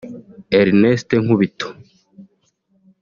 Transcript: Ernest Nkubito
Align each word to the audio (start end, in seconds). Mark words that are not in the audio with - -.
Ernest 0.61 1.09
Nkubito 1.23 1.67